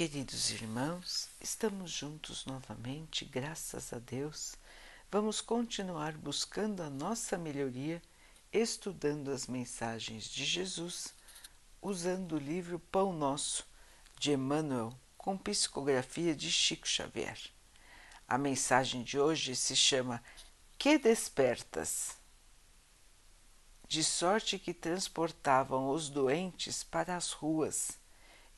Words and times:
Queridos 0.00 0.48
irmãos, 0.48 1.28
estamos 1.42 1.90
juntos 1.90 2.46
novamente, 2.46 3.22
graças 3.26 3.92
a 3.92 3.98
Deus. 3.98 4.54
Vamos 5.12 5.42
continuar 5.42 6.16
buscando 6.16 6.82
a 6.82 6.88
nossa 6.88 7.36
melhoria, 7.36 8.00
estudando 8.50 9.30
as 9.30 9.46
mensagens 9.46 10.24
de 10.24 10.42
Jesus, 10.42 11.12
usando 11.82 12.36
o 12.36 12.38
livro 12.38 12.78
Pão 12.78 13.12
Nosso, 13.12 13.66
de 14.18 14.32
Emmanuel, 14.32 14.98
com 15.18 15.36
psicografia 15.36 16.34
de 16.34 16.50
Chico 16.50 16.88
Xavier. 16.88 17.38
A 18.26 18.38
mensagem 18.38 19.02
de 19.02 19.20
hoje 19.20 19.54
se 19.54 19.76
chama 19.76 20.24
Que 20.78 20.96
Despertas? 20.96 22.16
De 23.86 24.02
sorte 24.02 24.58
que 24.58 24.72
transportavam 24.72 25.90
os 25.90 26.08
doentes 26.08 26.82
para 26.82 27.14
as 27.14 27.32
ruas 27.32 27.99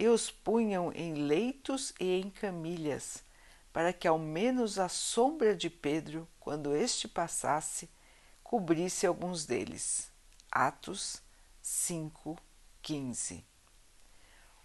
e 0.03 0.09
os 0.09 0.33
punham 0.33 0.93
em 0.95 1.15
leitos 1.15 1.95
e 2.01 2.21
em 2.21 2.29
camilhas, 2.29 3.23
para 3.73 3.93
que 3.93 4.09
ao 4.09 4.19
menos 4.19 4.77
a 4.77 4.89
sombra 4.89 5.55
de 5.55 5.71
Pedro, 5.71 6.29
quando 6.41 6.75
este 6.75 7.07
passasse, 7.07 7.89
cobrisse 8.43 9.07
alguns 9.07 9.47
deles. 9.47 10.11
Atos 10.51 11.23
5, 11.63 12.37
15. 12.83 13.47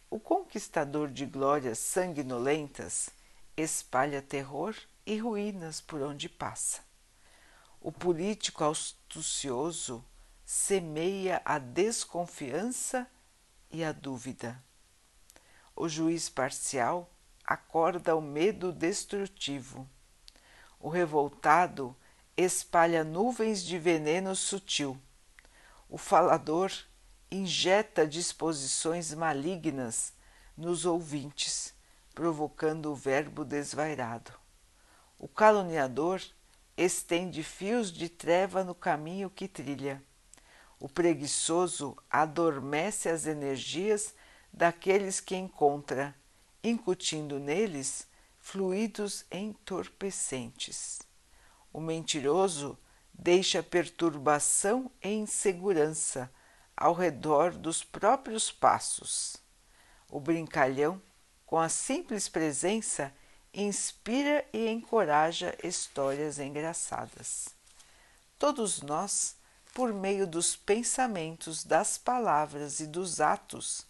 O 0.09 0.19
conquistador 0.19 1.07
de 1.07 1.27
glórias 1.27 1.77
sanguinolentas 1.77 3.11
espalha 3.55 4.23
terror 4.23 4.75
e 5.05 5.19
ruínas 5.19 5.79
por 5.79 6.01
onde 6.01 6.27
passa. 6.27 6.81
O 7.79 7.91
político 7.91 8.63
astucioso 8.63 10.03
semeia 10.43 11.43
a 11.45 11.59
desconfiança 11.59 13.07
e 13.69 13.83
a 13.83 13.91
dúvida 13.91 14.65
o 15.77 15.87
juiz 15.87 16.27
parcial 16.27 17.07
acorda 17.45 18.15
o 18.15 18.21
medo 18.21 18.73
destrutivo. 18.73 19.87
O 20.79 20.89
revoltado 20.89 21.95
espalha 22.35 23.03
nuvens 23.03 23.63
de 23.63 23.77
veneno 23.77 24.35
sutil. 24.35 24.99
O 25.87 25.97
falador 25.97 26.71
injeta 27.29 28.07
disposições 28.07 29.13
malignas 29.13 30.13
nos 30.57 30.83
ouvintes, 30.83 31.73
provocando 32.13 32.91
o 32.91 32.95
verbo 32.95 33.45
desvairado. 33.45 34.33
O 35.19 35.27
caluniador 35.27 36.21
estende 36.75 37.43
fios 37.43 37.91
de 37.91 38.09
treva 38.09 38.63
no 38.63 38.73
caminho 38.73 39.29
que 39.29 39.47
trilha. 39.47 40.03
O 40.79 40.89
preguiçoso 40.89 41.95
adormece 42.09 43.09
as 43.09 43.27
energias 43.27 44.15
daqueles 44.57 45.19
que 45.19 45.35
encontra, 45.35 46.15
incutindo 46.63 47.37
neles 47.37 48.07
fluidos 48.39 49.23
entorpecentes. 49.31 50.99
O 51.71 51.79
mentiroso 51.79 52.75
deixa 53.13 53.61
perturbação 53.61 54.89
e 55.03 55.09
insegurança 55.09 56.31
ao 56.75 56.95
redor 56.95 57.51
dos 57.51 57.83
próprios 57.83 58.51
passos. 58.51 59.37
O 60.09 60.19
brincalhão, 60.19 60.99
com 61.45 61.59
a 61.59 61.69
simples 61.69 62.27
presença, 62.27 63.13
inspira 63.53 64.43
e 64.51 64.67
encoraja 64.67 65.55
histórias 65.63 66.39
engraçadas. 66.39 67.49
Todos 68.39 68.81
nós, 68.81 69.35
por 69.71 69.93
meio 69.93 70.25
dos 70.25 70.55
pensamentos, 70.55 71.63
das 71.63 71.95
palavras 71.99 72.79
e 72.79 72.87
dos 72.87 73.21
atos, 73.21 73.86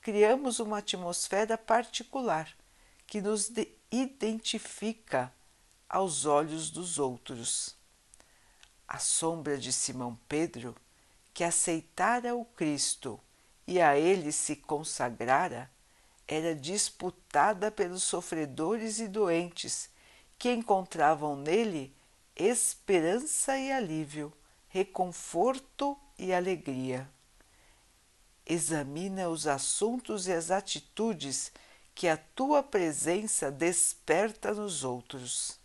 criamos 0.00 0.60
uma 0.60 0.78
atmosfera 0.78 1.58
particular 1.58 2.50
que 3.06 3.20
nos 3.20 3.52
identifica 3.90 5.32
aos 5.88 6.24
olhos 6.24 6.70
dos 6.70 6.98
outros. 6.98 7.76
A 8.88 8.98
sombra 8.98 9.58
de 9.58 9.72
Simão 9.72 10.18
Pedro, 10.28 10.74
que 11.34 11.44
aceitara 11.44 12.34
o 12.34 12.44
Cristo 12.44 13.20
e 13.66 13.80
a 13.80 13.96
ele 13.96 14.32
se 14.32 14.56
consagrara, 14.56 15.70
era 16.26 16.54
disputada 16.54 17.70
pelos 17.70 18.02
sofredores 18.02 19.00
e 19.00 19.08
doentes 19.08 19.90
que 20.38 20.52
encontravam 20.52 21.36
nele 21.36 21.94
esperança 22.34 23.58
e 23.58 23.70
alívio, 23.70 24.32
reconforto 24.68 25.98
e 26.18 26.32
alegria 26.32 27.08
examina 28.50 29.28
os 29.28 29.46
assuntos 29.46 30.26
e 30.26 30.32
as 30.32 30.50
atitudes 30.50 31.52
que 31.94 32.08
a 32.08 32.16
tua 32.16 32.64
presença 32.64 33.48
desperta 33.48 34.52
nos 34.52 34.82
outros. 34.82 35.60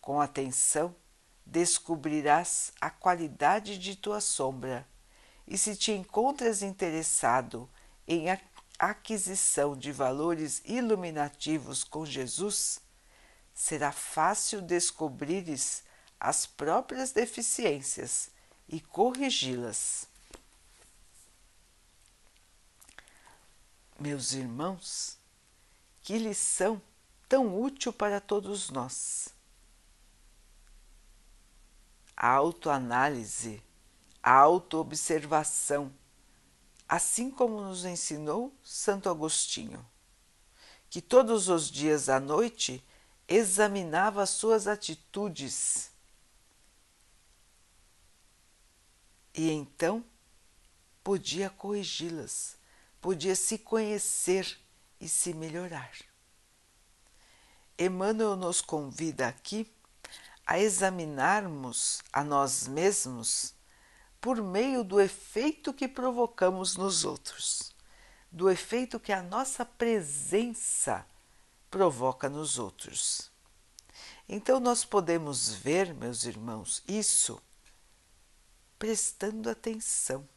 Com 0.00 0.18
atenção, 0.18 0.96
descobrirás 1.44 2.72
a 2.80 2.88
qualidade 2.88 3.76
de 3.76 3.94
tua 3.94 4.22
sombra, 4.22 4.88
e 5.46 5.58
se 5.58 5.76
te 5.76 5.92
encontras 5.92 6.62
interessado 6.62 7.68
em 8.08 8.26
aquisição 8.78 9.76
de 9.76 9.92
valores 9.92 10.62
iluminativos 10.64 11.84
com 11.84 12.06
Jesus, 12.06 12.80
será 13.52 13.92
fácil 13.92 14.62
descobrires 14.62 15.82
as 16.18 16.46
próprias 16.46 17.12
deficiências 17.12 18.30
e 18.66 18.80
corrigi-las. 18.80 20.10
Meus 24.02 24.32
irmãos, 24.32 25.16
que 26.02 26.18
lição 26.18 26.82
tão 27.28 27.62
útil 27.62 27.92
para 27.92 28.20
todos 28.20 28.68
nós! 28.68 29.32
A 32.16 32.26
autoanálise, 32.26 33.62
a 34.20 34.32
autoobservação, 34.32 35.94
assim 36.88 37.30
como 37.30 37.60
nos 37.60 37.84
ensinou 37.84 38.52
Santo 38.60 39.08
Agostinho, 39.08 39.88
que 40.90 41.00
todos 41.00 41.48
os 41.48 41.70
dias 41.70 42.08
à 42.08 42.18
noite 42.18 42.84
examinava 43.28 44.26
suas 44.26 44.66
atitudes 44.66 45.92
e 49.32 49.48
então 49.48 50.04
podia 51.04 51.48
corrigi-las 51.48 52.60
podia 53.02 53.34
se 53.34 53.58
conhecer 53.58 54.58
e 55.00 55.08
se 55.08 55.34
melhorar. 55.34 55.90
Emmanuel 57.76 58.36
nos 58.36 58.60
convida 58.60 59.26
aqui 59.26 59.70
a 60.46 60.60
examinarmos 60.60 62.00
a 62.12 62.22
nós 62.22 62.68
mesmos 62.68 63.54
por 64.20 64.40
meio 64.40 64.84
do 64.84 65.00
efeito 65.00 65.74
que 65.74 65.88
provocamos 65.88 66.76
nos 66.76 67.04
outros, 67.04 67.74
do 68.30 68.48
efeito 68.48 69.00
que 69.00 69.12
a 69.12 69.20
nossa 69.20 69.64
presença 69.64 71.04
provoca 71.68 72.28
nos 72.28 72.56
outros. 72.56 73.32
Então, 74.28 74.60
nós 74.60 74.84
podemos 74.84 75.52
ver, 75.52 75.92
meus 75.92 76.24
irmãos, 76.24 76.84
isso 76.86 77.42
prestando 78.78 79.50
atenção 79.50 80.28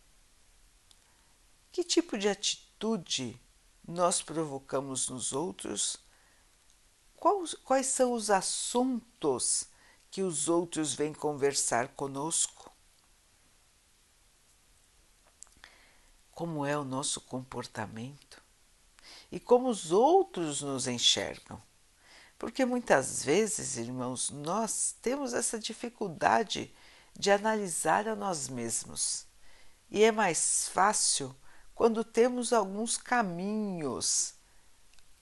que 1.75 1.83
tipo 1.83 2.17
de 2.17 2.29
atitude 2.29 3.37
nós 3.85 4.21
provocamos 4.21 5.09
nos 5.09 5.33
outros? 5.33 5.97
Quais, 7.65 7.87
são 7.87 8.13
os 8.13 8.29
assuntos 8.29 9.67
que 10.09 10.21
os 10.21 10.47
outros 10.47 10.93
vêm 10.93 11.13
conversar 11.13 11.89
conosco? 11.89 12.71
Como 16.31 16.65
é 16.65 16.77
o 16.77 16.85
nosso 16.85 17.19
comportamento? 17.19 18.41
E 19.29 19.37
como 19.37 19.67
os 19.67 19.91
outros 19.91 20.61
nos 20.61 20.87
enxergam? 20.87 21.61
Porque 22.39 22.63
muitas 22.63 23.21
vezes, 23.21 23.75
irmãos, 23.75 24.29
nós 24.29 24.95
temos 25.01 25.33
essa 25.33 25.59
dificuldade 25.59 26.73
de 27.13 27.31
analisar 27.31 28.07
a 28.07 28.16
nós 28.16 28.47
mesmos. 28.47 29.25
E 29.91 30.05
é 30.05 30.11
mais 30.13 30.69
fácil 30.69 31.35
quando 31.75 32.05
temos 32.05 32.53
alguns 32.53 32.97
caminhos 32.97 34.33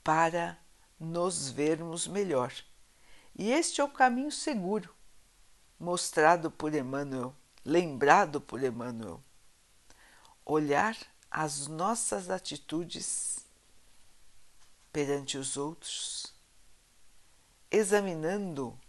para 0.03 0.57
nos 0.99 1.49
vermos 1.49 2.05
melhor. 2.07 2.53
E 3.35 3.51
este 3.51 3.81
é 3.81 3.83
o 3.83 3.89
caminho 3.89 4.31
seguro, 4.31 4.93
mostrado 5.79 6.51
por 6.51 6.75
Emmanuel, 6.75 7.35
lembrado 7.65 8.39
por 8.39 8.63
Emmanuel. 8.63 9.21
Olhar 10.45 10.95
as 11.31 11.65
nossas 11.67 12.29
atitudes 12.29 13.39
perante 14.91 15.39
os 15.39 15.57
outros, 15.57 16.35
examinando 17.71 18.79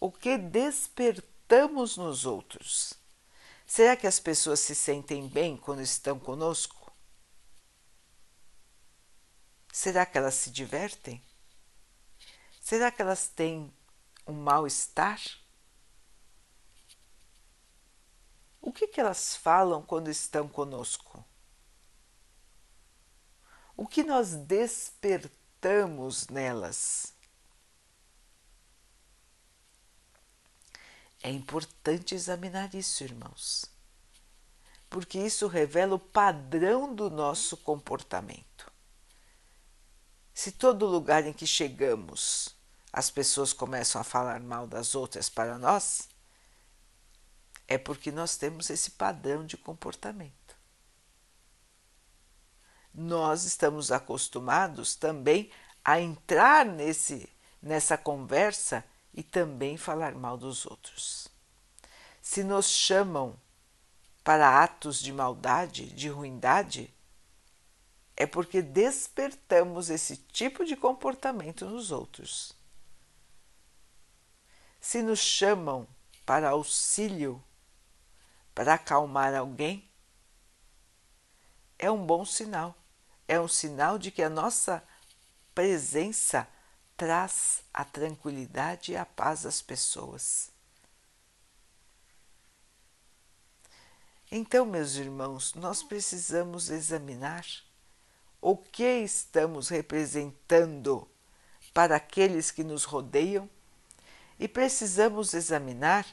o 0.00 0.10
que 0.10 0.36
despertamos 0.36 1.96
nos 1.96 2.26
outros. 2.26 2.94
Será 3.64 3.96
que 3.96 4.08
as 4.08 4.18
pessoas 4.18 4.58
se 4.58 4.74
sentem 4.74 5.28
bem 5.28 5.56
quando 5.56 5.80
estão 5.80 6.18
conosco? 6.18 6.83
Será 9.84 10.06
que 10.06 10.16
elas 10.16 10.34
se 10.36 10.50
divertem? 10.50 11.22
Será 12.58 12.90
que 12.90 13.02
elas 13.02 13.28
têm 13.28 13.70
um 14.26 14.32
mal-estar? 14.32 15.20
O 18.62 18.72
que, 18.72 18.88
que 18.88 18.98
elas 18.98 19.36
falam 19.36 19.82
quando 19.82 20.08
estão 20.08 20.48
conosco? 20.48 21.22
O 23.76 23.86
que 23.86 24.02
nós 24.02 24.34
despertamos 24.34 26.28
nelas? 26.28 27.12
É 31.22 31.28
importante 31.28 32.14
examinar 32.14 32.74
isso, 32.74 33.04
irmãos, 33.04 33.66
porque 34.88 35.18
isso 35.18 35.46
revela 35.46 35.96
o 35.96 35.98
padrão 35.98 36.94
do 36.94 37.10
nosso 37.10 37.54
comportamento. 37.58 38.72
Se 40.34 40.50
todo 40.50 40.84
lugar 40.84 41.24
em 41.26 41.32
que 41.32 41.46
chegamos 41.46 42.54
as 42.92 43.10
pessoas 43.10 43.52
começam 43.52 44.00
a 44.00 44.04
falar 44.04 44.40
mal 44.40 44.66
das 44.66 44.94
outras 44.94 45.28
para 45.28 45.58
nós, 45.58 46.08
é 47.66 47.78
porque 47.78 48.12
nós 48.12 48.36
temos 48.36 48.70
esse 48.70 48.92
padrão 48.92 49.46
de 49.46 49.56
comportamento. 49.56 50.56
Nós 52.92 53.44
estamos 53.44 53.90
acostumados 53.90 54.94
também 54.94 55.50
a 55.84 56.00
entrar 56.00 56.64
nesse 56.64 57.28
nessa 57.60 57.96
conversa 57.96 58.84
e 59.12 59.22
também 59.22 59.76
falar 59.76 60.14
mal 60.14 60.36
dos 60.36 60.66
outros. 60.66 61.28
Se 62.20 62.44
nos 62.44 62.68
chamam 62.68 63.34
para 64.22 64.62
atos 64.62 65.00
de 65.00 65.12
maldade, 65.12 65.86
de 65.86 66.08
ruindade, 66.08 66.93
é 68.16 68.26
porque 68.26 68.62
despertamos 68.62 69.90
esse 69.90 70.16
tipo 70.16 70.64
de 70.64 70.76
comportamento 70.76 71.66
nos 71.66 71.90
outros. 71.90 72.54
Se 74.80 75.02
nos 75.02 75.18
chamam 75.18 75.86
para 76.24 76.50
auxílio 76.50 77.42
para 78.54 78.74
acalmar 78.74 79.34
alguém, 79.34 79.88
é 81.78 81.90
um 81.90 82.06
bom 82.06 82.24
sinal. 82.24 82.74
É 83.26 83.40
um 83.40 83.48
sinal 83.48 83.98
de 83.98 84.10
que 84.10 84.22
a 84.22 84.30
nossa 84.30 84.82
presença 85.54 86.46
traz 86.96 87.64
a 87.72 87.84
tranquilidade 87.84 88.92
e 88.92 88.96
a 88.96 89.04
paz 89.04 89.44
às 89.44 89.60
pessoas. 89.60 90.50
Então, 94.30 94.64
meus 94.64 94.94
irmãos, 94.94 95.54
nós 95.54 95.82
precisamos 95.82 96.70
examinar 96.70 97.44
o 98.46 98.54
que 98.54 98.98
estamos 98.98 99.70
representando 99.70 101.08
para 101.72 101.96
aqueles 101.96 102.50
que 102.50 102.62
nos 102.62 102.84
rodeiam? 102.84 103.48
E 104.38 104.46
precisamos 104.46 105.32
examinar 105.32 106.04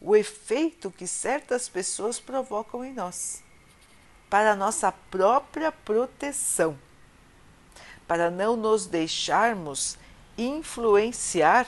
o 0.00 0.14
efeito 0.14 0.88
que 0.88 1.04
certas 1.04 1.68
pessoas 1.68 2.20
provocam 2.20 2.84
em 2.84 2.94
nós, 2.94 3.42
para 4.30 4.54
nossa 4.54 4.92
própria 4.92 5.72
proteção, 5.72 6.78
para 8.06 8.30
não 8.30 8.54
nos 8.54 8.86
deixarmos 8.86 9.98
influenciar 10.38 11.66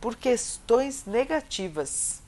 por 0.00 0.16
questões 0.16 1.04
negativas, 1.04 2.20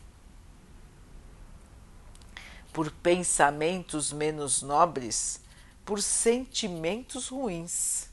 por 2.73 2.89
pensamentos 2.93 4.13
menos 4.13 4.63
nobres, 4.63 5.42
por 5.85 6.03
sentimentos 6.03 7.29
ruins. 7.29 8.09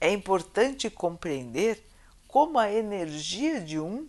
É 0.00 0.10
importante 0.10 0.90
compreender 0.90 1.84
como 2.26 2.58
a 2.58 2.72
energia 2.72 3.60
de 3.60 3.78
um 3.78 4.08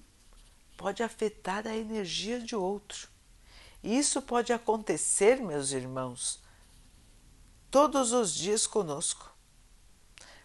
pode 0.77 1.03
afetar 1.03 1.67
a 1.67 1.75
energia 1.75 2.39
de 2.39 2.55
outro. 2.55 3.07
E 3.83 3.97
isso 3.97 4.21
pode 4.21 4.51
acontecer, 4.53 5.39
meus 5.41 5.71
irmãos, 5.71 6.41
todos 7.69 8.11
os 8.13 8.33
dias 8.33 8.65
conosco, 8.65 9.33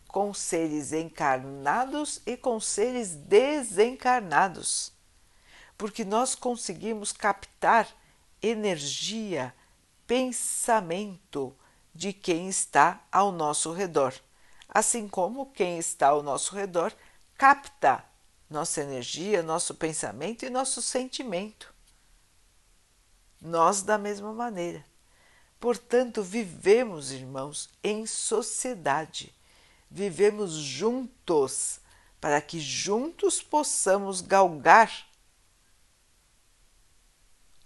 com 0.09 0.35
seres 0.35 0.93
encarnados 0.93 2.21
e 2.27 2.37
com 2.37 2.59
seres 2.59 3.15
desencarnados, 3.15 4.93
porque 5.77 6.05
nós 6.05 6.35
conseguimos 6.35 7.13
captar 7.13 7.89
energia, 8.43 9.55
pensamento 10.09 11.55
de 11.95 12.13
quem 12.13 12.49
está 12.49 13.07
ao 13.13 13.31
nosso 13.31 13.73
redor, 13.73 14.15
assim 14.69 15.07
como 15.07 15.53
quem 15.53 15.79
está 15.79 16.09
ao 16.09 16.23
nosso 16.23 16.55
redor 16.55 16.93
capta 17.37 18.05
nossa 18.49 18.81
energia, 18.81 19.43
nosso 19.43 19.75
pensamento 19.75 20.45
e 20.45 20.51
nosso 20.51 20.81
sentimento. 20.81 21.73
Nós, 23.41 23.83
da 23.83 23.99
mesma 23.99 24.33
maneira. 24.33 24.85
Portanto, 25.61 26.23
vivemos, 26.23 27.13
irmãos, 27.13 27.69
em 27.85 28.07
sociedade, 28.07 29.35
vivemos 29.91 30.53
juntos, 30.55 31.81
para 32.21 32.41
que 32.41 32.59
juntos 32.59 33.43
possamos 33.43 34.21
galgar 34.23 35.08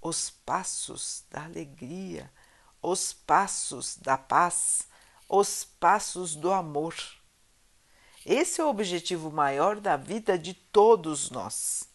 os 0.03 0.29
passos 0.29 1.23
da 1.31 1.45
alegria, 1.45 2.31
os 2.83 3.13
passos 3.13 3.97
da 3.97 4.19
paz, 4.19 4.89
os 5.29 5.65
passos 5.65 6.35
do 6.35 6.53
amor. 6.53 6.95
Esse 8.27 8.61
é 8.61 8.65
o 8.65 8.69
objetivo 8.69 9.31
maior 9.31 9.81
da 9.81 9.97
vida 9.97 10.37
de 10.37 10.53
todos 10.53 11.31
nós. 11.31 11.89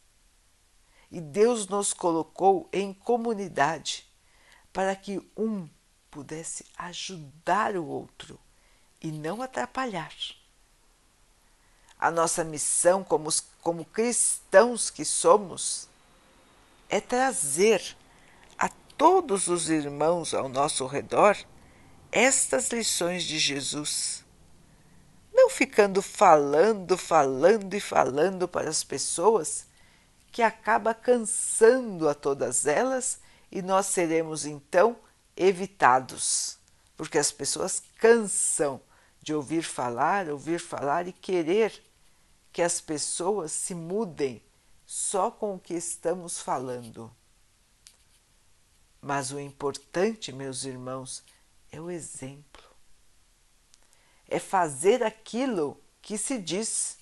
E 1.11 1.19
Deus 1.21 1.67
nos 1.67 1.93
colocou 1.93 2.69
em 2.71 2.93
comunidade 2.93 4.07
para 4.71 4.95
que 4.95 5.21
um 5.35 5.69
pudesse 6.09 6.65
ajudar 6.77 7.75
o 7.75 7.85
outro 7.85 8.39
e 9.01 9.11
não 9.11 9.41
atrapalhar. 9.41 10.13
A 11.99 12.11
nossa 12.11 12.43
missão, 12.43 13.03
como, 13.03 13.29
como 13.61 13.85
cristãos 13.85 14.89
que 14.89 15.03
somos, 15.03 15.87
é 16.89 16.99
trazer 16.99 17.95
a 18.57 18.69
todos 18.97 19.47
os 19.47 19.69
irmãos 19.69 20.33
ao 20.33 20.47
nosso 20.47 20.85
redor 20.85 21.37
estas 22.11 22.69
lições 22.69 23.23
de 23.23 23.37
Jesus. 23.37 24.25
Não 25.33 25.49
ficando 25.49 26.01
falando, 26.01 26.97
falando 26.97 27.73
e 27.73 27.79
falando 27.79 28.47
para 28.47 28.69
as 28.69 28.83
pessoas, 28.83 29.67
que 30.31 30.41
acaba 30.41 30.93
cansando 30.93 32.07
a 32.07 32.13
todas 32.13 32.65
elas 32.65 33.19
e 33.51 33.61
nós 33.61 33.87
seremos 33.87 34.45
então 34.45 34.97
evitados, 35.35 36.57
porque 36.95 37.17
as 37.17 37.31
pessoas 37.31 37.81
cansam 37.95 38.81
de 39.21 39.33
ouvir 39.33 39.63
falar, 39.63 40.29
ouvir 40.29 40.59
falar 40.59 41.07
e 41.07 41.13
querer 41.13 41.73
que 42.51 42.61
as 42.61 42.81
pessoas 42.81 43.51
se 43.51 43.75
mudem 43.75 44.41
só 44.87 45.29
com 45.29 45.53
o 45.53 45.59
que 45.59 45.75
estamos 45.75 46.39
falando. 46.39 47.15
Mas 48.99 49.31
o 49.31 49.39
importante, 49.39 50.33
meus 50.33 50.63
irmãos, 50.63 51.23
é 51.71 51.79
o 51.79 51.91
exemplo 51.91 52.67
é 54.27 54.39
fazer 54.39 55.03
aquilo 55.03 55.81
que 56.01 56.17
se 56.17 56.37
diz. 56.37 56.97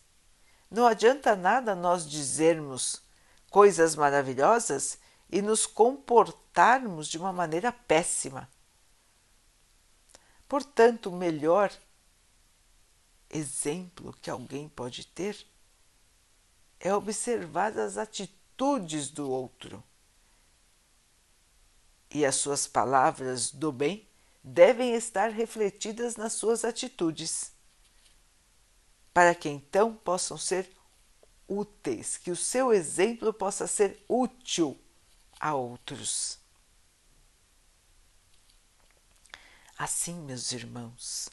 Não 0.69 0.85
adianta 0.85 1.35
nada 1.35 1.75
nós 1.75 2.07
dizermos 2.09 3.01
coisas 3.49 3.95
maravilhosas 3.95 4.99
e 5.29 5.41
nos 5.41 5.65
comportarmos 5.65 7.07
de 7.07 7.17
uma 7.17 7.33
maneira 7.33 7.71
péssima. 7.71 8.49
Portanto, 10.47 11.09
o 11.09 11.15
melhor 11.15 11.71
exemplo 13.29 14.15
que 14.21 14.29
alguém 14.29 14.69
pode 14.69 15.07
ter 15.07 15.45
é 16.79 16.94
observar 16.94 17.77
as 17.77 17.98
atitudes 17.98 19.10
do 19.10 19.29
outro 19.29 19.84
e 22.12 22.25
as 22.25 22.36
suas 22.36 22.67
palavras 22.67 23.51
do 23.51 23.72
bem 23.72 24.08
devem 24.44 24.94
estar 24.94 25.29
refletidas 25.32 26.15
nas 26.15 26.34
suas 26.34 26.63
atitudes, 26.63 27.51
para 29.13 29.34
que 29.34 29.50
então 29.50 29.96
possam 29.96 30.38
ser 30.38 30.72
úteis, 31.48 32.17
que 32.17 32.32
o 32.32 32.36
seu 32.36 32.72
exemplo 32.72 33.34
possa 33.34 33.67
ser 33.67 34.03
útil 34.08 34.79
a 35.39 35.55
outros. 35.55 36.39
Assim, 39.77 40.13
meus 40.22 40.51
irmãos, 40.51 41.27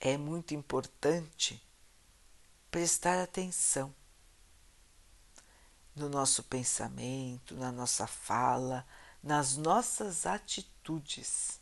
é 0.00 0.16
muito 0.18 0.54
importante 0.54 1.62
prestar 2.70 3.22
atenção 3.22 3.94
no 5.98 6.08
nosso 6.08 6.42
pensamento, 6.44 7.54
na 7.56 7.70
nossa 7.72 8.06
fala, 8.06 8.86
nas 9.22 9.56
nossas 9.56 10.24
atitudes 10.26 11.58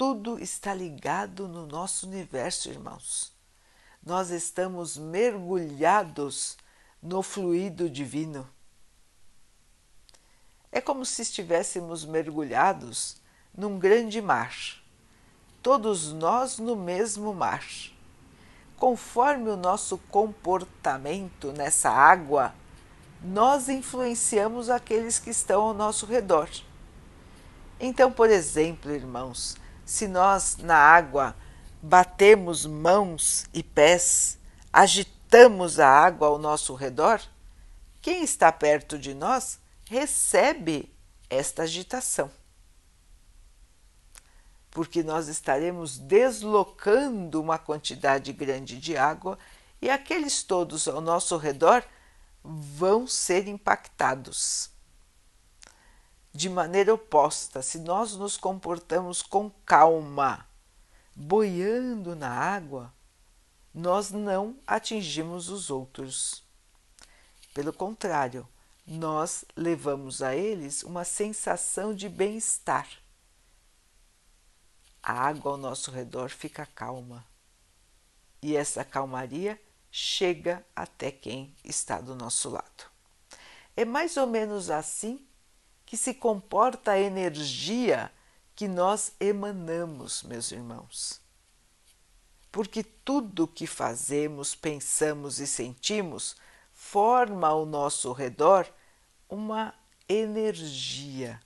tudo 0.00 0.38
está 0.38 0.72
ligado 0.72 1.46
no 1.46 1.66
nosso 1.66 2.06
universo, 2.06 2.70
irmãos. 2.70 3.34
Nós 4.02 4.30
estamos 4.30 4.96
mergulhados 4.96 6.56
no 7.02 7.22
fluido 7.22 7.86
divino. 7.90 8.48
É 10.72 10.80
como 10.80 11.04
se 11.04 11.20
estivéssemos 11.20 12.06
mergulhados 12.06 13.18
num 13.54 13.78
grande 13.78 14.22
mar, 14.22 14.56
todos 15.62 16.14
nós 16.14 16.58
no 16.58 16.74
mesmo 16.74 17.34
mar. 17.34 17.62
Conforme 18.78 19.50
o 19.50 19.56
nosso 19.58 19.98
comportamento 20.08 21.52
nessa 21.52 21.90
água, 21.90 22.54
nós 23.22 23.68
influenciamos 23.68 24.70
aqueles 24.70 25.18
que 25.18 25.30
estão 25.30 25.62
ao 25.62 25.74
nosso 25.74 26.06
redor. 26.06 26.48
Então, 27.78 28.10
por 28.10 28.30
exemplo, 28.30 28.90
irmãos, 28.90 29.56
se 29.84 30.06
nós 30.06 30.56
na 30.58 30.76
água 30.76 31.34
batemos 31.82 32.66
mãos 32.66 33.46
e 33.52 33.62
pés, 33.62 34.38
agitamos 34.72 35.78
a 35.78 35.88
água 35.88 36.28
ao 36.28 36.38
nosso 36.38 36.74
redor, 36.74 37.20
quem 38.00 38.22
está 38.22 38.50
perto 38.50 38.98
de 38.98 39.14
nós 39.14 39.58
recebe 39.86 40.94
esta 41.28 41.62
agitação. 41.62 42.30
Porque 44.70 45.02
nós 45.02 45.28
estaremos 45.28 45.98
deslocando 45.98 47.40
uma 47.40 47.58
quantidade 47.58 48.32
grande 48.32 48.78
de 48.78 48.96
água 48.96 49.38
e 49.82 49.90
aqueles 49.90 50.42
todos 50.42 50.86
ao 50.86 51.00
nosso 51.00 51.36
redor 51.36 51.84
vão 52.42 53.06
ser 53.06 53.48
impactados 53.48 54.70
de 56.32 56.48
maneira 56.48 56.94
oposta, 56.94 57.60
se 57.60 57.78
nós 57.78 58.14
nos 58.14 58.36
comportamos 58.36 59.20
com 59.20 59.50
calma, 59.66 60.46
boiando 61.14 62.14
na 62.14 62.30
água, 62.30 62.92
nós 63.74 64.10
não 64.10 64.56
atingimos 64.66 65.48
os 65.48 65.70
outros. 65.70 66.42
Pelo 67.52 67.72
contrário, 67.72 68.48
nós 68.86 69.44
levamos 69.56 70.22
a 70.22 70.34
eles 70.34 70.84
uma 70.84 71.04
sensação 71.04 71.92
de 71.92 72.08
bem-estar. 72.08 72.88
A 75.02 75.12
água 75.12 75.52
ao 75.52 75.58
nosso 75.58 75.90
redor 75.90 76.30
fica 76.30 76.64
calma 76.64 77.24
e 78.42 78.54
essa 78.54 78.84
calmaria 78.84 79.60
chega 79.90 80.64
até 80.74 81.10
quem 81.10 81.54
está 81.64 82.00
do 82.00 82.14
nosso 82.14 82.48
lado. 82.48 82.90
É 83.76 83.84
mais 83.84 84.16
ou 84.16 84.26
menos 84.26 84.70
assim 84.70 85.24
que 85.84 85.96
se 85.96 86.14
comporta 86.14 86.92
a 86.92 87.00
energia 87.00 88.12
que 88.54 88.68
nós 88.68 89.12
emanamos, 89.18 90.22
meus 90.22 90.52
irmãos. 90.52 91.20
Porque 92.52 92.82
tudo 92.82 93.48
que 93.48 93.66
fazemos, 93.66 94.54
pensamos 94.54 95.40
e 95.40 95.46
sentimos 95.46 96.36
forma 96.72 97.48
ao 97.48 97.64
nosso 97.64 98.12
redor 98.12 98.66
uma 99.28 99.74
energia. 100.08 101.40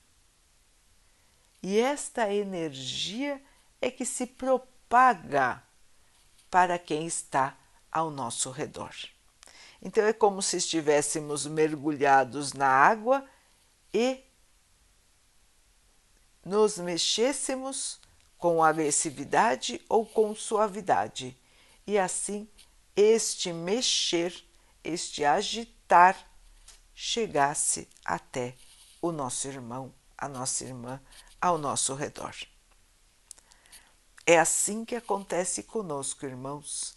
E 1.61 1.79
esta 1.79 2.31
energia 2.33 3.41
é 3.81 3.89
que 3.89 4.05
se 4.05 4.27
propaga 4.27 5.63
para 6.49 6.77
quem 6.77 7.05
está 7.05 7.57
ao 7.95 8.11
nosso 8.11 8.51
redor. 8.51 8.93
Então 9.81 10.03
é 10.03 10.11
como 10.11 10.41
se 10.41 10.57
estivéssemos 10.57 11.45
mergulhados 11.45 12.51
na 12.51 12.67
água 12.67 13.25
e 13.93 14.21
nos 16.43 16.77
mexêssemos 16.77 17.97
com 18.37 18.61
agressividade 18.61 19.81
ou 19.87 20.05
com 20.05 20.35
suavidade, 20.35 21.37
e 21.87 21.97
assim 21.97 22.49
este 22.93 23.53
mexer, 23.53 24.43
este 24.83 25.23
agitar, 25.23 26.17
chegasse 26.93 27.87
até 28.03 28.55
o 29.01 29.09
nosso 29.13 29.47
irmão, 29.47 29.93
a 30.17 30.27
nossa 30.27 30.65
irmã, 30.65 31.01
ao 31.39 31.57
nosso 31.57 31.95
redor. 31.95 32.35
É 34.25 34.37
assim 34.37 34.83
que 34.83 34.95
acontece 34.95 35.63
conosco, 35.63 36.25
irmãos. 36.25 36.94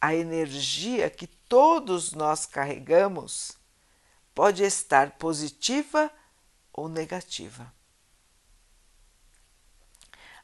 A 0.00 0.14
energia 0.14 1.10
que 1.10 1.26
todos 1.26 2.12
nós 2.12 2.46
carregamos 2.46 3.58
pode 4.34 4.62
estar 4.62 5.12
positiva 5.18 6.10
ou 6.72 6.88
negativa 6.88 7.72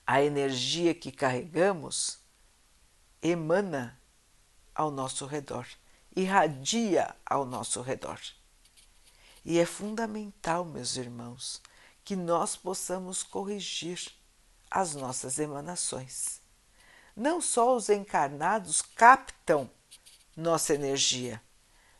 a 0.06 0.22
energia 0.22 0.94
que 0.94 1.10
carregamos 1.10 2.18
emana 3.22 3.98
ao 4.74 4.90
nosso 4.90 5.24
redor, 5.24 5.66
irradia 6.14 7.14
ao 7.24 7.46
nosso 7.46 7.80
redor. 7.80 8.20
E 9.44 9.58
é 9.58 9.64
fundamental, 9.64 10.64
meus 10.64 10.96
irmãos, 10.96 11.60
que 12.04 12.16
nós 12.16 12.56
possamos 12.56 13.22
corrigir 13.22 14.00
as 14.70 14.94
nossas 14.94 15.38
emanações. 15.38 16.40
Não 17.16 17.40
só 17.40 17.76
os 17.76 17.88
encarnados 17.88 18.82
captam 18.82 19.70
nossa 20.36 20.74
energia, 20.74 21.40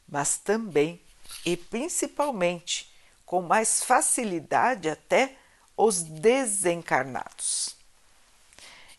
mas 0.08 0.36
também 0.36 1.00
e 1.44 1.56
principalmente, 1.56 2.92
com 3.24 3.42
mais 3.42 3.82
facilidade 3.82 4.88
até, 4.88 5.36
os 5.76 6.02
desencarnados. 6.02 7.76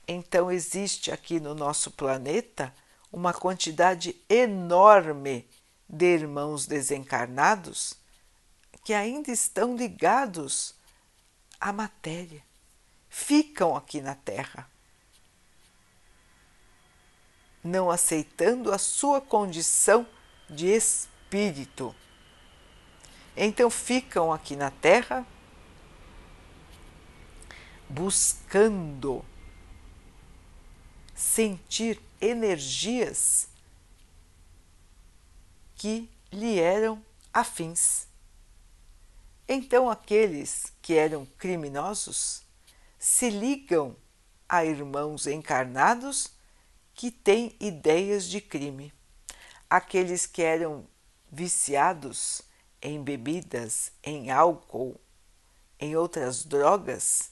Então, 0.07 0.51
existe 0.51 1.11
aqui 1.11 1.39
no 1.39 1.55
nosso 1.55 1.91
planeta 1.91 2.73
uma 3.11 3.33
quantidade 3.33 4.15
enorme 4.29 5.47
de 5.87 6.05
irmãos 6.05 6.65
desencarnados 6.65 7.93
que 8.83 8.93
ainda 8.93 9.31
estão 9.31 9.75
ligados 9.75 10.75
à 11.59 11.73
matéria, 11.73 12.43
ficam 13.09 13.75
aqui 13.75 13.99
na 13.99 14.13
Terra, 14.13 14.69
não 17.65 17.89
aceitando 17.89 18.71
a 18.71 18.77
sua 18.77 19.19
condição 19.19 20.07
de 20.47 20.67
espírito. 20.67 21.93
Então, 23.35 23.71
ficam 23.71 24.31
aqui 24.31 24.55
na 24.55 24.69
Terra 24.69 25.25
buscando 27.89 29.25
sentir 31.15 31.99
energias 32.21 33.49
que 35.75 36.07
lhe 36.31 36.59
eram 36.59 37.03
afins. 37.33 38.07
Então, 39.47 39.89
aqueles 39.89 40.71
que 40.83 40.93
eram 40.93 41.25
criminosos 41.37 42.43
se 42.99 43.31
ligam 43.31 43.95
a 44.47 44.63
irmãos 44.63 45.25
encarnados 45.25 46.34
que 46.95 47.11
têm 47.11 47.55
ideias 47.59 48.25
de 48.25 48.39
crime. 48.39 48.93
Aqueles 49.69 50.25
que 50.25 50.41
eram 50.41 50.87
viciados 51.29 52.41
em 52.81 53.03
bebidas, 53.03 53.91
em 54.01 54.31
álcool, 54.31 54.99
em 55.77 55.95
outras 55.95 56.45
drogas, 56.45 57.31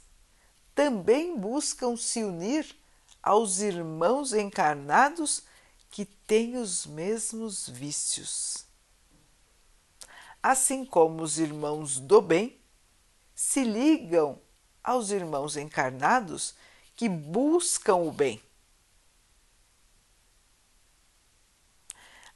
também 0.75 1.38
buscam 1.38 1.96
se 1.96 2.24
unir 2.24 2.75
aos 3.22 3.62
irmãos 3.62 4.34
encarnados 4.34 5.43
que 5.89 6.03
têm 6.03 6.58
os 6.58 6.86
mesmos 6.86 7.70
vícios. 7.70 8.65
Assim 10.41 10.84
como 10.84 11.24
os 11.24 11.39
irmãos 11.39 12.00
do 12.00 12.22
bem 12.22 12.60
se 13.34 13.63
ligam 13.63 14.41
aos 14.84 15.12
irmãos 15.12 15.55
encarnados 15.55 16.53
que 16.96 17.08
buscam 17.08 17.96
o 17.96 18.12
bem. 18.12 18.41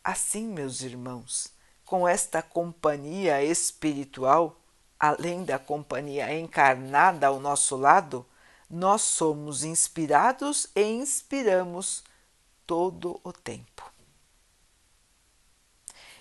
Assim, 0.08 0.48
meus 0.48 0.84
irmãos, 0.84 1.52
com 1.84 2.08
esta 2.08 2.42
companhia 2.42 3.44
espiritual, 3.44 4.58
além 4.98 5.44
da 5.44 5.60
companhia 5.60 6.34
encarnada 6.34 7.28
ao 7.28 7.42
nosso 7.42 7.76
lado, 7.76 8.26
nós 8.70 9.02
somos 9.02 9.66
inspirados 9.66 10.70
e 10.74 10.82
inspiramos 10.82 12.06
todo 12.66 13.20
o 13.22 13.34
tempo. 13.34 13.84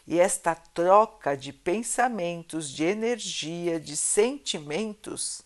E 0.04 0.18
esta 0.18 0.56
troca 0.56 1.36
de 1.36 1.52
pensamentos, 1.52 2.68
de 2.68 2.82
energia, 2.82 3.78
de 3.78 3.96
sentimentos, 3.96 5.42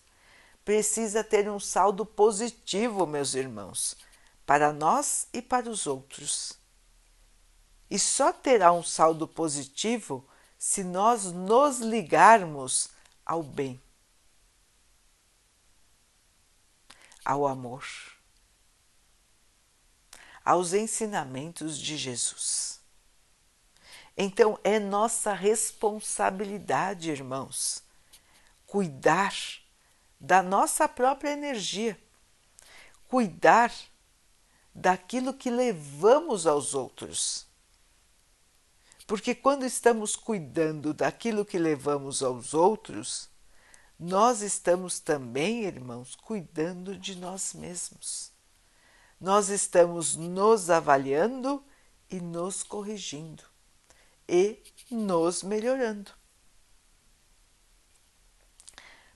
precisa 0.65 1.23
ter 1.23 1.47
um 1.51 1.61
saldo 1.61 2.07
positivo, 2.07 3.07
meus 3.07 3.35
irmãos, 3.35 3.99
para 4.47 4.73
nós 4.73 5.29
e 5.31 5.43
para 5.43 5.69
os 5.69 5.87
outros. 5.87 6.60
E 7.91 7.99
só 7.99 8.33
terá 8.33 8.73
um 8.73 8.83
saldo 8.83 9.27
positivo 9.27 10.25
se 10.57 10.85
nós 10.85 11.33
nos 11.33 11.81
ligarmos 11.81 12.91
ao 13.27 13.43
bem 13.43 13.81
ao 17.25 17.47
amor, 17.47 17.85
aos 20.45 20.73
ensinamentos 20.73 21.79
de 21.79 21.97
Jesus. 21.97 22.81
Então 24.17 24.59
é 24.65 24.79
nossa 24.79 25.33
responsabilidade, 25.33 27.11
irmãos, 27.11 27.83
cuidar 28.67 29.35
da 30.19 30.43
nossa 30.43 30.89
própria 30.89 31.31
energia, 31.31 31.99
cuidar 33.09 33.73
daquilo 34.75 35.33
que 35.33 35.51
levamos 35.51 36.47
aos 36.47 36.75
outros. 36.75 37.47
Porque 39.11 39.35
quando 39.35 39.67
estamos 39.67 40.15
cuidando 40.15 40.95
daquilo 40.95 41.45
que 41.45 41.59
levamos 41.59 42.23
aos 42.23 42.55
outros, 42.55 43.29
nós 43.99 44.41
estamos 44.41 45.01
também, 45.01 45.65
irmãos, 45.65 46.15
cuidando 46.15 46.97
de 46.97 47.17
nós 47.17 47.53
mesmos. 47.53 48.31
Nós 49.21 49.49
estamos 49.49 50.15
nos 50.15 50.71
avaliando 50.71 51.61
e 52.09 52.21
nos 52.21 52.63
corrigindo 52.63 53.43
e 54.29 54.63
nos 54.89 55.43
melhorando. 55.43 56.13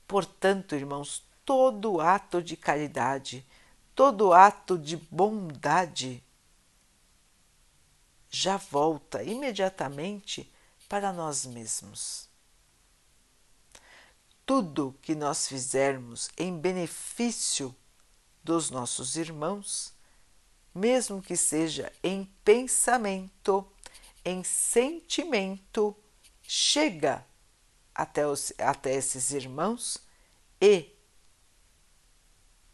Portanto, 0.08 0.74
irmãos, 0.74 1.24
todo 1.44 2.00
ato 2.00 2.42
de 2.42 2.56
caridade, 2.56 3.46
todo 3.94 4.32
ato 4.32 4.76
de 4.76 4.96
bondade 4.96 6.23
já 8.34 8.56
volta 8.56 9.22
imediatamente 9.22 10.52
para 10.88 11.12
nós 11.12 11.46
mesmos. 11.46 12.28
Tudo 14.44 14.98
que 15.00 15.14
nós 15.14 15.46
fizermos 15.46 16.28
em 16.36 16.58
benefício 16.58 17.74
dos 18.42 18.70
nossos 18.70 19.14
irmãos, 19.14 19.94
mesmo 20.74 21.22
que 21.22 21.36
seja 21.36 21.92
em 22.02 22.24
pensamento, 22.44 23.64
em 24.24 24.42
sentimento, 24.42 25.96
chega 26.42 27.24
até, 27.94 28.26
os, 28.26 28.52
até 28.58 28.94
esses 28.94 29.30
irmãos 29.30 29.98
e 30.60 30.92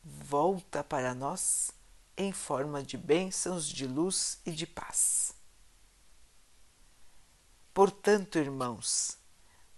volta 0.03 0.83
para 0.83 1.15
nós 1.15 1.71
em 2.17 2.33
forma 2.33 2.83
de 2.83 2.97
bênçãos, 2.97 3.69
de 3.69 3.87
luz 3.87 4.41
e 4.47 4.53
de 4.53 4.67
paz. 4.67 5.39
Portanto, 7.81 8.39
irmãos, 8.39 9.17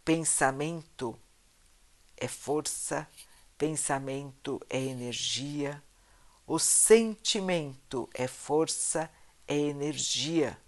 pensamento 0.05 1.17
é 2.17 2.27
força, 2.27 3.09
pensamento 3.57 4.61
é 4.69 4.77
energia, 4.77 5.81
o 6.45 6.59
sentimento 6.59 8.11
é 8.13 8.27
força, 8.27 9.09
é 9.47 9.57
energia. 9.57 10.59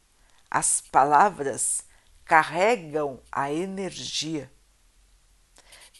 As 0.49 0.81
palavras 0.81 1.83
carregam 2.25 3.21
a 3.33 3.53
energia. 3.53 4.49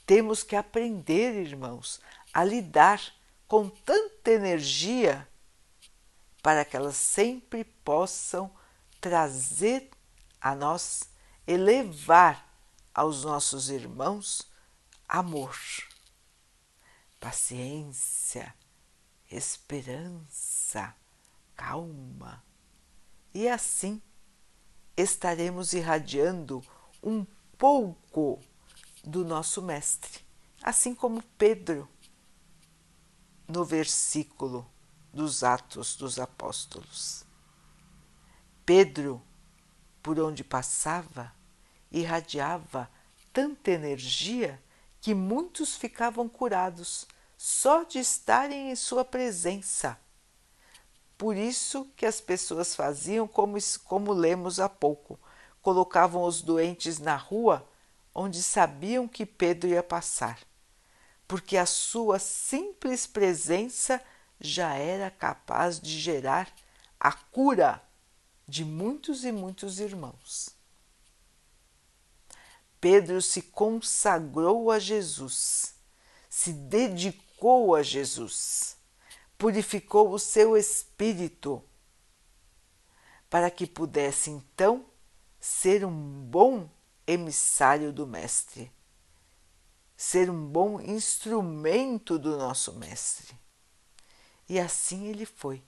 Temos 0.07 0.45
que 0.45 0.55
aprender, 0.55 1.35
irmãos, 1.35 2.01
a 2.33 2.45
lidar 2.45 3.03
com 3.49 3.69
tanta 3.69 4.31
energia 4.31 5.29
para 6.41 6.65
que 6.65 6.77
elas 6.77 6.95
sempre 6.95 7.65
possam 7.65 8.49
trazer 9.01 9.91
a 10.41 10.55
nós, 10.55 11.13
elevar 11.47 12.49
aos 12.95 13.25
nossos 13.25 13.71
irmãos 13.71 14.51
amor, 15.09 15.57
paciência, 17.21 18.55
esperança, 19.31 20.95
calma. 21.57 22.43
E 23.33 23.49
assim 23.49 24.01
estaremos 24.97 25.73
irradiando 25.73 26.65
um 27.03 27.27
pouco 27.59 28.41
do 29.03 29.25
nosso 29.25 29.61
Mestre, 29.61 30.25
assim 30.63 30.95
como 30.95 31.23
Pedro, 31.37 31.89
no 33.47 33.65
versículo 33.65 34.69
dos 35.13 35.45
Atos 35.45 35.97
dos 35.97 36.19
Apóstolos. 36.19 37.25
Pedro, 38.65 39.23
por 40.05 40.21
onde 40.21 40.45
passava, 40.45 41.33
irradiava 41.91 42.91
tanta 43.33 43.71
energia 43.71 44.63
que 45.01 45.15
muitos 45.15 45.77
ficavam 45.77 46.29
curados 46.29 47.07
só 47.39 47.85
de 47.85 48.01
estarem 48.01 48.71
em 48.71 48.77
sua 48.77 49.03
presença. 49.03 49.99
Por 51.17 51.35
isso 51.39 51.89
que 51.97 52.05
as 52.05 52.21
pessoas 52.21 52.77
faziam 52.77 53.27
como, 53.27 53.57
como 53.87 54.13
lemos 54.13 54.61
há 54.61 54.69
pouco, 54.69 55.19
colocavam 55.63 56.25
os 56.25 56.43
doentes 56.43 56.99
na 56.99 57.17
rua 57.17 57.67
onde 58.15 58.43
sabiam 58.43 59.09
que 59.09 59.25
Pedro 59.25 59.71
ia 59.71 59.83
passar, 59.83 60.39
porque 61.27 61.57
a 61.57 61.65
sua 61.65 62.19
simples 62.19 63.07
presença 63.07 63.99
já 64.39 64.75
era 64.75 65.11
capaz 65.11 65.81
de 65.81 65.99
gerar 65.99 66.53
a 67.01 67.11
cura 67.11 67.83
de 68.47 68.65
muitos 68.65 69.25
e 69.25 69.33
muitos 69.33 69.81
irmãos. 69.81 70.51
Pedro 72.81 73.23
se 73.23 73.41
consagrou 73.41 74.71
a 74.71 74.79
Jesus, 74.79 75.75
se 76.29 76.53
dedicou 76.53 77.75
a 77.75 77.83
Jesus, 77.83 78.77
purificou 79.39 80.11
o 80.11 80.19
seu 80.19 80.57
espírito 80.57 81.65
para 83.31 83.51
que 83.51 83.67
pudesse 83.67 84.31
então 84.31 84.87
ser 85.41 85.85
um 85.85 86.23
bom 86.25 86.71
emissário 87.07 87.93
do 87.93 88.07
Mestre, 88.07 88.71
ser 89.97 90.31
um 90.31 90.47
bom 90.47 90.81
instrumento 90.81 92.19
do 92.19 92.37
nosso 92.37 92.75
Mestre. 92.75 93.35
E 94.49 94.61
assim 94.61 95.07
ele 95.07 95.27
foi, 95.27 95.63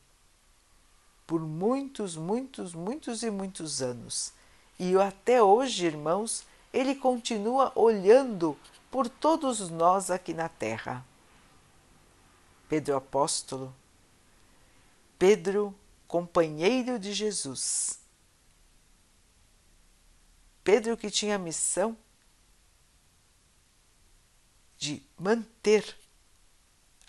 por 1.27 1.41
muitos, 1.41 2.17
muitos, 2.17 2.75
muitos 2.75 3.23
e 3.23 3.31
muitos 3.31 3.83
anos. 3.83 4.33
E 4.79 4.95
até 4.97 5.43
hoje, 5.43 5.87
irmãos, 5.87 6.47
ele 6.73 6.95
continua 6.95 7.73
olhando 7.75 8.57
por 8.91 9.09
todos 9.09 9.69
nós 9.71 10.11
aqui 10.11 10.33
na 10.33 10.49
terra. 10.49 11.05
Pedro 12.69 12.97
Apóstolo, 12.97 13.75
Pedro, 15.19 15.75
companheiro 16.07 16.99
de 16.99 17.13
Jesus, 17.13 17.99
Pedro 20.63 20.97
que 20.97 21.11
tinha 21.11 21.37
a 21.37 21.39
missão 21.39 21.97
de 24.77 25.03
manter 25.17 25.97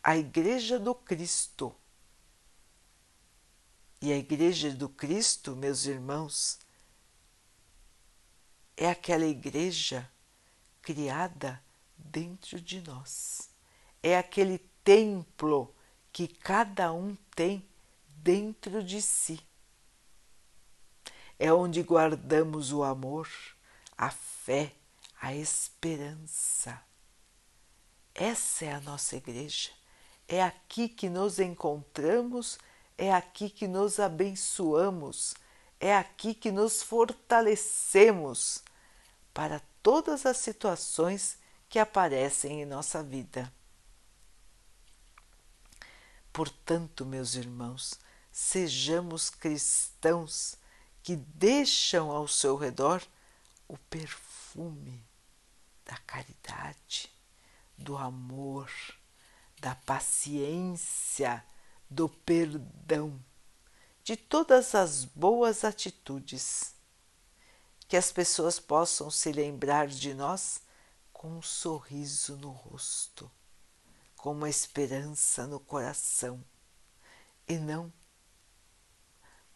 a 0.04 0.16
Igreja 0.16 0.80
do 0.80 0.94
Cristo. 0.94 1.76
E 4.02 4.12
a 4.12 4.18
Igreja 4.18 4.72
do 4.72 4.88
Cristo, 4.88 5.56
meus 5.56 5.86
irmãos, 5.86 6.60
é 8.76 8.90
aquela 8.90 9.26
igreja 9.26 10.10
criada 10.82 11.62
dentro 11.98 12.62
de 12.62 12.82
nós. 12.82 13.50
É 14.04 14.18
aquele 14.18 14.60
templo 14.84 15.74
que 16.14 16.28
cada 16.28 16.94
um 16.94 17.16
tem 17.36 17.68
dentro 18.22 18.84
de 18.84 19.02
si 19.02 19.48
é 21.40 21.54
onde 21.54 21.84
guardamos 21.84 22.72
o 22.72 22.84
amor, 22.84 23.30
a 23.98 24.10
fé, 24.10 24.74
a 25.22 25.36
esperança. 25.36 26.82
Essa 28.14 28.66
é 28.66 28.74
a 28.74 28.82
nossa 28.82 29.16
igreja. 29.16 29.70
É 30.28 30.42
aqui 30.42 30.90
que 30.90 31.10
nos 31.10 31.40
encontramos, 31.40 32.58
é 32.98 33.14
aqui 33.14 33.50
que 33.50 33.68
nos 33.68 34.00
abençoamos, 34.00 35.36
é 35.80 35.96
aqui 35.96 36.34
que 36.34 36.52
nos 36.52 36.82
fortalecemos 36.82 38.64
para 39.34 39.62
todas 39.84 40.26
as 40.26 40.38
situações 40.38 41.38
que 41.70 41.78
aparecem 41.78 42.62
em 42.62 42.66
nossa 42.66 43.04
vida. 43.04 43.54
Portanto, 46.34 47.06
meus 47.06 47.36
irmãos, 47.36 48.00
sejamos 48.32 49.30
cristãos 49.30 50.56
que 51.04 51.16
deixam 51.16 52.12
ao 52.12 52.28
seu 52.28 52.56
redor 52.56 53.02
o 53.68 53.78
perfume 53.78 55.04
da 55.86 55.98
caridade, 55.98 57.12
do 57.78 57.98
amor, 57.98 58.72
da 59.60 59.76
paciência, 59.76 61.44
do 61.90 62.10
perdão, 62.10 63.20
de 64.04 64.16
todas 64.16 64.76
as 64.76 65.06
boas 65.06 65.64
atitudes. 65.64 66.74
Que 67.88 67.96
as 67.96 68.12
pessoas 68.12 68.60
possam 68.60 69.10
se 69.10 69.32
lembrar 69.32 69.88
de 69.88 70.14
nós 70.14 70.62
com 71.14 71.38
um 71.38 71.42
sorriso 71.42 72.36
no 72.38 72.52
rosto, 72.52 73.32
com 74.16 74.34
uma 74.34 74.50
esperança 74.50 75.48
no 75.48 75.60
coração 75.60 76.44
e 77.48 77.58
não 77.58 77.92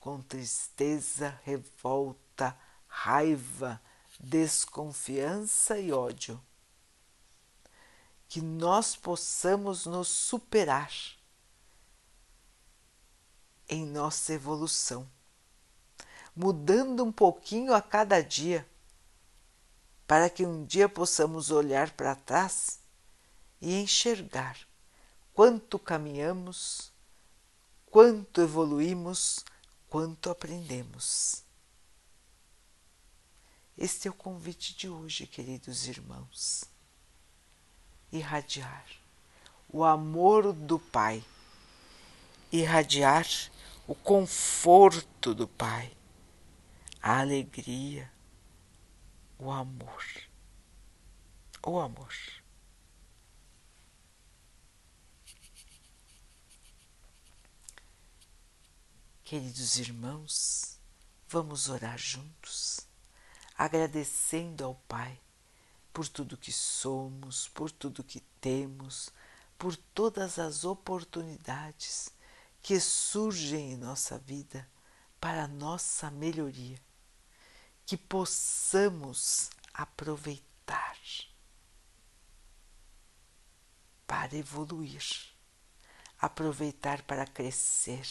com 0.02 0.20
tristeza, 0.20 1.40
revolta, 1.44 2.58
raiva, 2.88 3.80
desconfiança 4.20 5.78
e 5.78 5.94
ódio. 5.94 6.42
Que 8.28 8.42
nós 8.42 8.96
possamos 8.96 9.86
nos 9.86 10.08
superar 10.08 10.92
em 13.72 13.86
nossa 13.86 14.34
evolução, 14.34 15.10
mudando 16.36 17.06
um 17.06 17.12
pouquinho 17.12 17.74
a 17.74 17.82
cada 17.82 18.22
dia, 18.22 18.68
para 20.06 20.30
que 20.30 20.46
um 20.46 20.66
dia 20.66 20.90
possamos 20.90 21.52
olhar 21.52 21.92
para 21.92 22.14
trás 22.14 22.82
e 23.62 23.74
enxergar 23.82 24.58
quanto 25.34 25.80
caminhamos, 25.80 26.92
quanto 27.90 28.42
evoluímos, 28.42 29.46
quanto 29.88 30.30
aprendemos. 30.30 31.44
Este 33.78 34.10
é 34.10 34.12
o 34.12 34.14
convite 34.14 34.76
de 34.76 34.90
hoje, 34.90 35.26
queridos 35.26 35.88
irmãos. 35.88 36.66
Irradiar 38.12 38.86
o 39.70 39.86
amor 39.86 40.52
do 40.52 40.78
Pai, 40.78 41.24
irradiar 42.52 43.26
o 43.92 43.96
conforto 43.96 45.36
do 45.36 45.46
Pai, 45.46 45.92
a 47.02 47.20
alegria, 47.20 48.10
o 49.38 49.52
amor. 49.52 50.06
O 51.62 51.78
amor. 51.78 52.14
Queridos 59.26 59.78
irmãos, 59.78 60.80
vamos 61.28 61.68
orar 61.68 61.98
juntos, 61.98 62.88
agradecendo 63.58 64.64
ao 64.64 64.76
Pai 64.88 65.20
por 65.92 66.08
tudo 66.08 66.38
que 66.38 66.54
somos, 66.54 67.50
por 67.50 67.70
tudo 67.70 68.06
que 68.06 68.22
temos, 68.40 69.10
por 69.58 69.76
todas 69.76 70.40
as 70.40 70.64
oportunidades 70.64 72.14
que 72.62 72.80
surgem 72.80 73.74
em 73.74 73.78
nossa 73.78 74.18
vida 74.18 74.70
para 75.20 75.48
nossa 75.48 76.10
melhoria, 76.12 76.80
que 77.86 77.98
possamos 77.98 79.50
aproveitar 79.74 80.52
para 84.06 84.36
evoluir, 84.36 85.04
aproveitar 86.20 87.02
para 87.04 87.26
crescer 87.26 88.06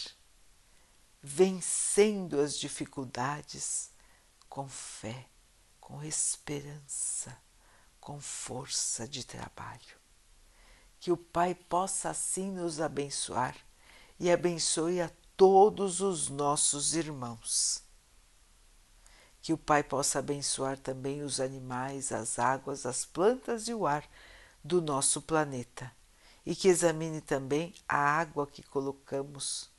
vencendo 1.21 2.39
as 2.41 2.57
dificuldades 2.57 3.91
com 4.49 4.67
fé, 4.67 5.27
com 5.79 6.03
esperança, 6.03 7.37
com 7.99 8.19
força 8.19 9.07
de 9.07 9.23
trabalho. 9.23 10.01
Que 10.99 11.11
o 11.11 11.17
Pai 11.17 11.53
possa 11.53 12.09
assim 12.09 12.51
nos 12.51 12.81
abençoar 12.81 13.55
e 14.21 14.29
abençoe 14.29 15.01
a 15.01 15.09
todos 15.35 15.99
os 15.99 16.29
nossos 16.29 16.93
irmãos. 16.93 17.81
Que 19.41 19.51
o 19.51 19.57
Pai 19.57 19.81
possa 19.81 20.19
abençoar 20.19 20.77
também 20.77 21.23
os 21.23 21.39
animais, 21.39 22.11
as 22.11 22.37
águas, 22.37 22.85
as 22.85 23.03
plantas 23.03 23.67
e 23.67 23.73
o 23.73 23.87
ar 23.87 24.07
do 24.63 24.79
nosso 24.79 25.23
planeta. 25.23 25.91
E 26.45 26.55
que 26.55 26.67
examine 26.67 27.19
também 27.19 27.73
a 27.89 27.97
água 27.97 28.45
que 28.45 28.61
colocamos 28.61 29.71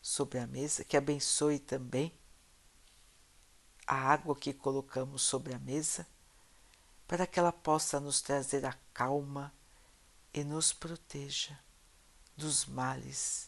sobre 0.00 0.38
a 0.38 0.46
mesa, 0.46 0.82
que 0.82 0.96
abençoe 0.96 1.58
também 1.58 2.18
a 3.86 3.96
água 3.96 4.34
que 4.34 4.54
colocamos 4.54 5.20
sobre 5.20 5.54
a 5.54 5.58
mesa, 5.58 6.06
para 7.06 7.26
que 7.26 7.38
ela 7.38 7.52
possa 7.52 8.00
nos 8.00 8.22
trazer 8.22 8.64
a 8.64 8.72
calma 8.94 9.52
e 10.32 10.42
nos 10.42 10.72
proteja 10.72 11.58
dos 12.34 12.64
males 12.64 13.47